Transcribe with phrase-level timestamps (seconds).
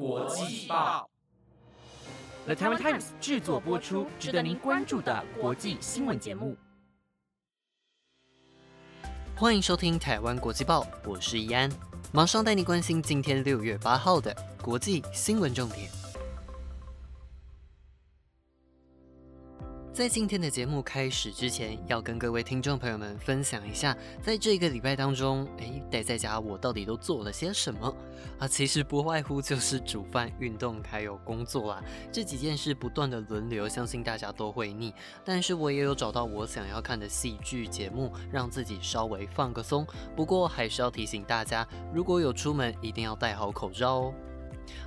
[0.00, 1.10] 国际报
[2.46, 6.56] ，The Taiwan Times 制作播出，值得您关注的国际新闻节目。
[9.36, 11.70] 欢迎收听台湾国际报，我是易安，
[12.14, 15.90] 马上带你关心今天六月八号的国际新闻重点。
[20.00, 27.94] 在今天的节目开始之前，要跟各位听众朋友们分享一下，在这个礼拜当中，诶，待在家我到底都做了些什么
[28.38, 28.48] 啊？
[28.48, 34.94] 其实不外乎就是煮饭、运动还有工作啦，这几件事不断的轮流，相信大家都会腻。
[35.22, 39.86] 但是我也有找到我想要看的戏剧节目，让自己稍微放个松。
[40.16, 44.14] 不过还是要提醒大家，如果有出门，一定要戴好口罩哦。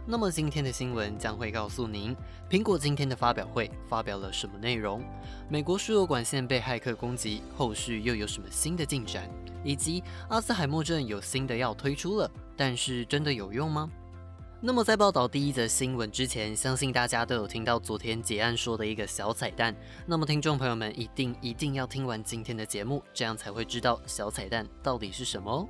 [0.05, 2.15] 那么今天的新闻将会告诉您，
[2.49, 5.03] 苹果今天的发表会发表了什么内容？
[5.49, 9.29] 美国输油管线被骇客攻击，后续又有什么新的进展？
[9.63, 13.89] 以及阿兹海默症有新的药推出了，但是真的有用吗？
[14.65, 19.75] 那么在报道第一则新闻之前，相信大家都有听到昨天结案说的一个小彩蛋。
[20.05, 25.67] 那么听众朋友们一定一定要听完今天的节目，这样才会知道小彩蛋到底是什么哦。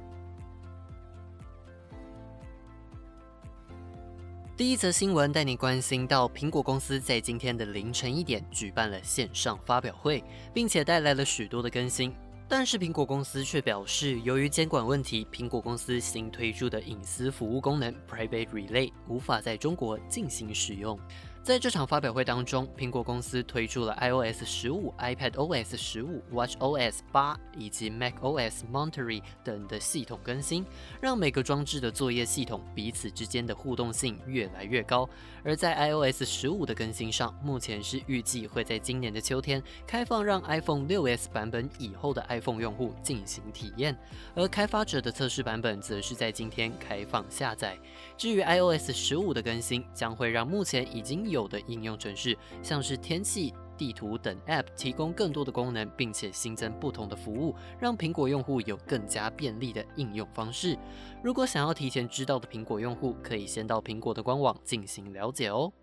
[4.55, 10.23] 第一则新闻带你关心到，苹果公司在今天的凌晨一点举办了线上发表会，
[10.53, 12.13] 并且带来了许多的更新。
[12.47, 20.99] 但是苹果公司却表示，由于监管问题，苹果公司新推出的隐私服务功能 Private Relay 无法在中国进行使用。
[21.44, 30.66] 在这场发表会当中，苹果公司推出了 iOS 十五、iPadOS 十五、WatchOS 八以及 macOS Monterey 等的系统更新，
[31.02, 35.08] 让每个装置的作业系统彼此之间的互动性越来越高。
[35.44, 43.94] 而在 iOS 十五的更新上，目前是预计会在今年的秋天开放，让 iPhone 六 S 版本以后的 iPhone 用户进行体验。
[44.33, 47.78] 而开发者的测试版本则是在今天开放下载。
[48.17, 60.77] 至于 iOS 十五的更新，将会让目前已经有的应用程式，像是天气、地图等 App 提供更多的功能，并且新增不同的服务，让苹果用户有更加便利的应用方式。
[61.23, 65.73] 如果想要提前知道的苹果用户，可以先到苹果的官网进行了解哦。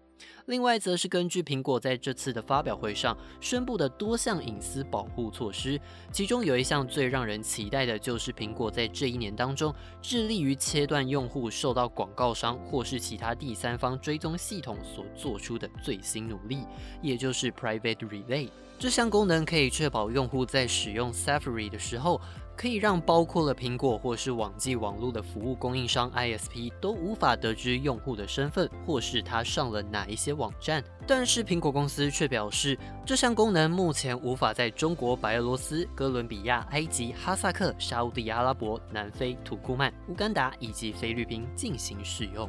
[0.47, 5.81] 另外，则是根据苹果在这次的发表会上宣布的多项隐私保护措施，
[6.13, 16.65] 其中有一项最让人期待的，就是苹果在这一年当中致力于切断用户受到广告商或是其他第三方追踪系统所做出的最新努力，
[17.01, 18.49] 也就是 Private Relay。
[18.79, 22.21] 这项功能可以确保用户在使用 Safari 的时候。
[22.61, 30.85] 可以让包括了苹果或是网际网络的服务供应商 ISP 都无法得知用户的身份，或是他上了哪一些网站。
[31.07, 42.47] 但是苹果公司却表示，这项功能目前无法在中国、白俄罗斯、哥伦比亚、埃及、哈萨克、沙地阿拉伯、南非、土库曼、乌干达以及菲律宾进行使用。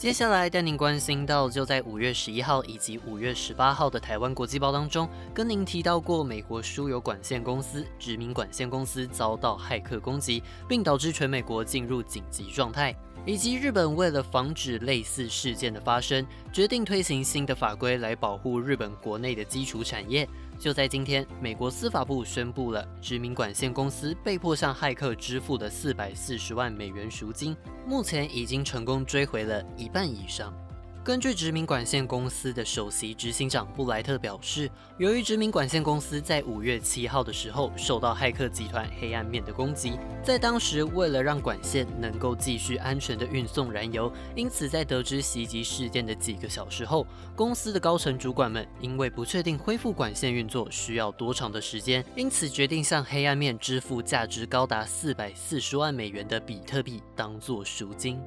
[0.00, 12.96] 接下来带您关心到，就在五月十一号以及五月十八号的台湾国际报当中，跟您提到过，美国输油管线公司殖民管线公司遭到骇客攻击，并导致全美国进入紧急状态，
[13.26, 20.26] 以及日本为了防止类似事件的发生，决定推行新的法规来保护日本国内的基础产业。
[20.60, 27.56] 就在今天，美国司法部宣布了，知名管线公司被迫向骇客支付的四百四十万美元赎金，
[27.86, 30.52] 目前已经成功追回了一半以上。
[31.02, 58.20] 根据殖民管线公司的首席执行长布莱特表示，由于殖民管线公司在五月七号的时候受到骇客集团黑暗面的攻击，在当时为了让管线能够继续安全的运送燃油，因此在得知袭击事件的几个小时后，公司的高层主管们因为不确定恢复管线运作需要多长的时间，因此决定向黑暗面支付价值高达四百四十万美元的比特币当做赎金。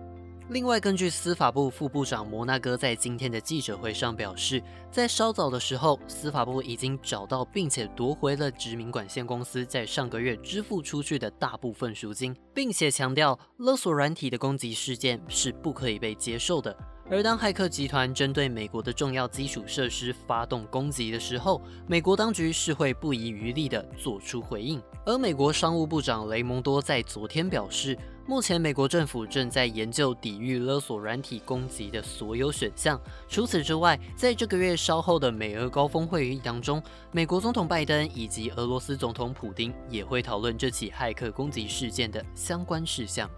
[0.49, 4.61] 另外，根据司法部副部长摩纳哥在今天的记者会上表示，
[4.91, 16.75] 在稍早的时候，司法部已经找到并且夺回了殖民管线公司在上个月支付出去的大部分赎金，并且强调勒索软体的攻击事件是不可以被接受的。
[17.09, 24.81] 而当骇客集团针对美国的重要基础设施发动攻击的时候，美国当局是会不遗余力地做出回应。
[25.05, 27.97] 而美国商务部长雷蒙多在昨天表示。
[28.25, 32.99] 目前，美国政府正在研究抵御勒索软体攻击的所有选项。
[33.27, 36.81] 除此之外，在这个月稍后的美俄高峰会议当中，
[37.11, 43.29] 美国总统拜登以及俄罗斯总统普京也会讨论这起骇客攻击事件的相关事项。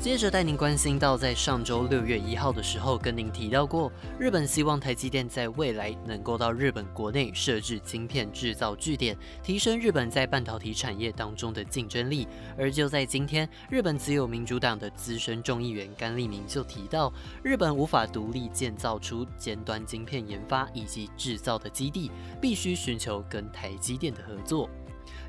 [0.00, 12.28] 接着带您关心到，在上周六月一号的时候，跟您提到过，日本希望台积电在未来能够到日本国内设置晶片制造据点，提升日本在半导体产业当中的竞争力。
[12.56, 17.12] 而就在今天，日本自由民主党的资深众议员甘利明就提到，
[17.42, 22.10] 日本无法独立建造出尖端晶片研发以及制造的基地，
[22.40, 24.70] 必须寻求跟台积电的合作。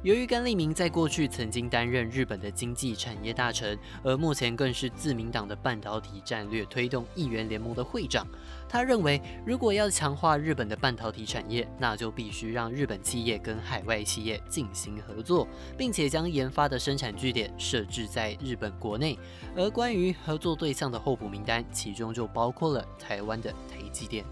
[0.01, 8.25] 由于甘利明在过去曾经担任日本的经济产业大臣，而目前更是自民党的半导体战略推动议员联盟的会长，
[8.69, 15.45] 他认为，如果要强化日本的半导体产业，那就必须让日本企业跟海外企业进行合作，
[15.77, 19.19] 并且将研发的生产据点设置在日本国内。
[19.53, 24.23] 而关于合作对象的候补名单，其中就包括了台湾的台积电。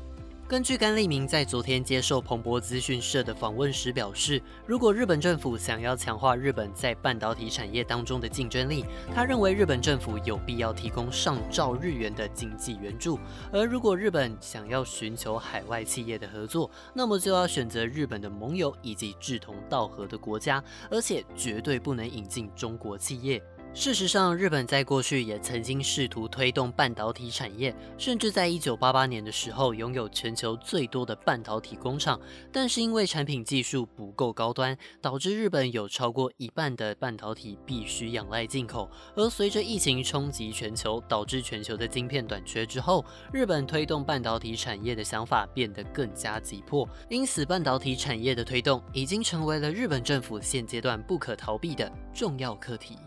[0.49, 13.19] 根据甘利明在昨天接受彭博资讯社的访问时表示，如果日本政府想要强化日本在半导体产业当中的竞争力，他认为日本政府有必要提供上兆日元的经济援助；
[13.51, 23.43] 而如果日本想要寻求海外企业的合作，那么就要选择日本的盟友以及志同道合的国家，而且绝对不能引进中国企业。
[23.79, 32.19] 事实上，日本在过去也曾经试图推动半导体产业，甚至在一九八八年的时候拥有全球最多的半导体工厂。
[32.51, 38.89] 但是因为产品技术不够高端，导致日本有超过一半的半导体必须仰赖进口。
[39.15, 46.89] 而随着疫情冲击全球，导致全球的晶片短缺之后，日本推动半导体产业的想法变得更加急迫。
[47.11, 52.97] 因此，半导体产业的推动已经成为了日本政府现阶段不可逃避的重要课题。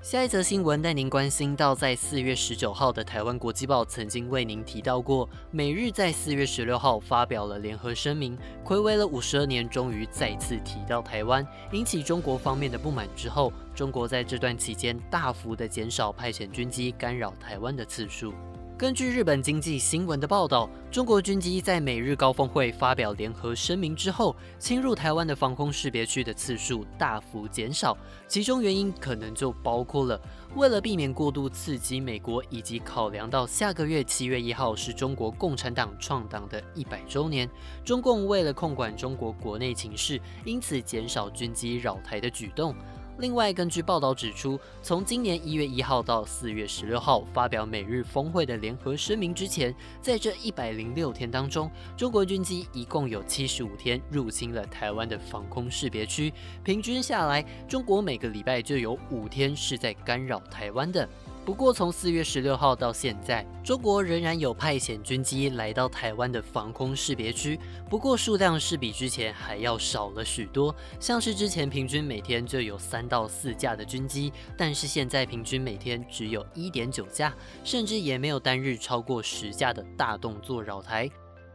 [0.00, 18.32] 下一则新闻带您关心到，在四月十九号的台湾国际报曾经为您提到过，美日在四月十六号发表了联合声明，暌违了五十二年，终于再次提到台湾，引起中国方面的不满之后，中国在这段期间大幅的减少派遣军机干扰台湾的次数。
[18.78, 27.98] 根据日本经济新闻的报道，中国军机在美日高峰会发表联合声明之后，侵入台湾的防空识别区的次数大幅减少。
[28.28, 30.20] 其中原因可能就包括了，
[30.54, 37.50] 为了避免过度刺激美国，以及考量到下个月七月一号是中国共产党创党的一百周年，
[37.84, 42.72] 中共为了控管中国国内情势，因此减少军机扰台的举动。
[43.18, 56.32] 另外，根据报道指出，从今年一月一号到四月十六号发表美日峰会的联合声明之前，在这一百零六天当中，中国军机一共有七十五天入侵了台湾的防空识别区，
[56.62, 61.08] 平均下来，中国每个礼拜就有五天是在干扰台湾的。
[61.48, 67.58] 不过，从四月十六号到现在，中国仍然有派遣军机来到台湾的防空识别区，
[67.88, 70.76] 不过数量是比之前还要少了许多。
[71.00, 77.34] 像是之前平均每天就有三到四架的军机，但是现在平均每天只有一点九架，
[77.64, 81.10] 甚至也没有单日超过十架的大动作扰台。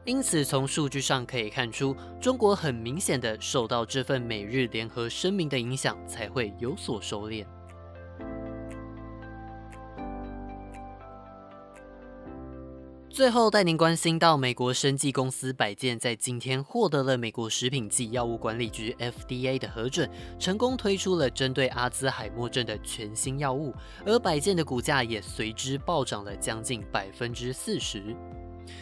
[0.05, 7.45] 因此，从数据上可以看出，中国很明显的受到这份美日联合声明的影响，才会有所收敛。
[13.13, 23.71] 最后带您关心到，美国生技公司百健在今天获得了美国食品及药物管理局 FDA 的核准，成功推出了针对阿兹海默症的全新药物，
[24.03, 28.15] 而百健的股价也随之暴涨了将近百分之四十。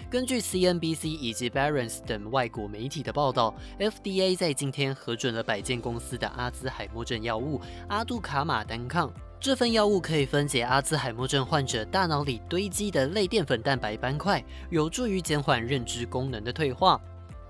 [0.09, 7.59] 根据 CNBC 以及 Barron's 等外国媒体的报道，FDA 在今天核准了百健公司的阿兹海默症药物
[7.89, 9.11] 阿杜卡马单抗。
[9.41, 17.01] 这份药物可以分解阿兹海默症患者大脑里堆积的类淀粉蛋白斑块，有助于减缓认知功能的退化。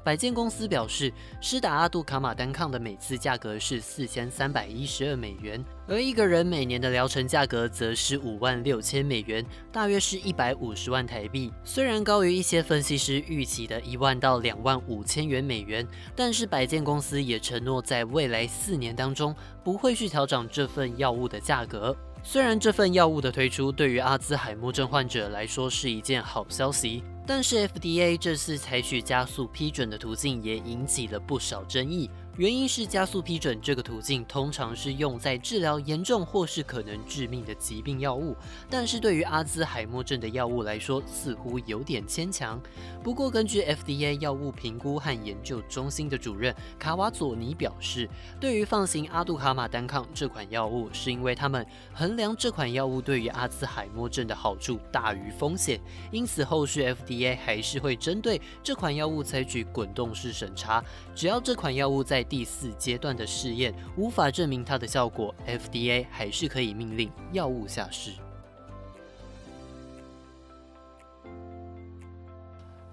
[0.03, 11.53] 百健公司表示，施打阿杜卡马单抗的每次价格是四千三百一十二美元，而一个人每年的疗程价格则是五万六千美元，大约是一百五十万台币。
[11.63, 21.95] 虽然高于一些分析师预期的一万到两万五千元美元，但是百健公司也承诺在未来四年当中不会去调整这份药物的价格。
[22.23, 32.09] 虽然这份药物的推出对于阿兹海默症患者来说是一件好消息，但是 FDA 这次采取加速批准的途径也引起了不少争议。
[32.37, 38.33] 原因是加速批准这个途径通常是用在治疗严重或是可能致命的疾病药物，
[38.69, 42.59] 但是对于阿兹海默症的药物来说似乎有点牵强。
[43.03, 48.09] 不过，根据 FDA 药物评估和研究中心的主任卡瓦佐尼表示，
[48.39, 60.81] 对于放行阿杜卡马单抗这款药物，是因为他们衡量这款药物对于阿兹海默症的好处大于风险，因此后续 FDA 还是会针对这款药物采取滚动式审查，
[61.13, 68.11] 只要这款药物在第四阶段的试验，无法证明它的效果，FDA 还是可以命令药物下市。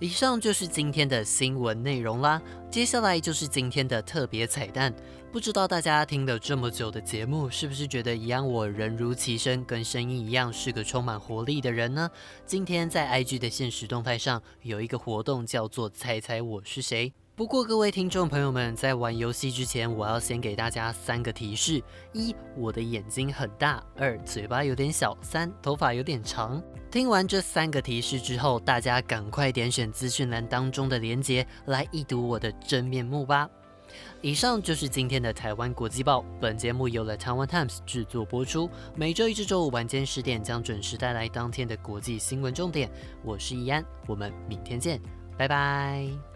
[0.01, 4.95] 以上就是今天的新闻内容啦，接下来就是今天的特别彩蛋。
[5.33, 12.09] 不知道大家听了这么久的节目，是不是觉得一样我人如其声，跟声音一样是个充满活力的人呢？
[12.47, 17.13] 今天在 IG 的现实动态上有一个活动，叫做猜猜我是谁。
[17.39, 21.81] 不过各位听众朋友们，在玩游戏之前，我要先给大家三个提示：
[22.13, 26.61] 一，我的眼睛很大；二，嘴巴有点小；三，头发有点长。
[26.91, 33.49] 听完这三个提示之后，大家赶快点选资讯栏当中的链接来一睹我的真面目吧。
[34.21, 42.91] 以上就是今天的台湾国际报，本节目由了台湾 Times 制作播出，每周一至周五晚间十点将准时带来当天的国际新闻重点。
[43.23, 45.01] 我是易安，我们明天见，
[45.37, 46.28] 拜拜。